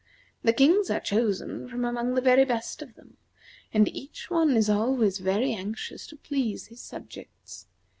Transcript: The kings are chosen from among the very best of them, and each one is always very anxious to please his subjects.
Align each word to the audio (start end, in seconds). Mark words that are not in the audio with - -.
The 0.41 0.51
kings 0.51 0.89
are 0.89 0.99
chosen 0.99 1.67
from 1.67 1.85
among 1.85 2.15
the 2.15 2.21
very 2.21 2.43
best 2.43 2.81
of 2.81 2.95
them, 2.95 3.17
and 3.71 3.87
each 3.89 4.31
one 4.31 4.57
is 4.57 4.67
always 4.67 5.19
very 5.19 5.53
anxious 5.53 6.07
to 6.07 6.15
please 6.17 6.65
his 6.65 6.81
subjects. 6.81 7.67